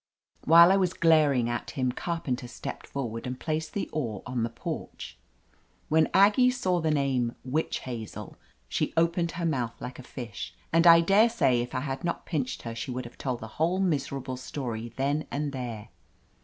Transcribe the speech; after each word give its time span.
While 0.45 0.71
I 0.71 0.77
was 0.77 0.93
glaring 0.95 1.45
14t 1.45 1.73
hini 1.75 1.95
Carpenter 1.95 2.47
stepped 2.47 2.87
forward 2.87 3.27
and 3.27 3.39
placed 3.39 3.73
the 3.75 3.87
oar 3.93 4.23
blade 4.25 4.31
on 4.33 4.41
the 4.41 4.49
porch. 4.49 5.19
When 5.89 6.09
Aggie 6.11 6.49
saw 6.49 6.81
the 6.81 6.89
name 6.89 7.35
"Witch 7.45 7.81
Hazel" 7.81 8.35
she 8.67 8.95
opened 8.97 9.33
her 9.33 9.45
mouth 9.45 9.79
like 9.79 9.99
a 9.99 10.01
fish, 10.01 10.55
and 10.73 10.87
I 10.87 11.01
daresay 11.01 11.61
if 11.61 11.75
I 11.75 11.81
had 11.81 12.03
not 12.03 12.25
pinched 12.25 12.63
her 12.63 12.73
she 12.73 12.89
would 12.89 13.05
have 13.05 13.19
told 13.19 13.41
the 13.41 13.47
whole 13.61 13.79
miserable 13.79 14.37
story 14.37 14.91
then 14.97 15.27
and 15.29 15.53
tliere. 15.53 15.89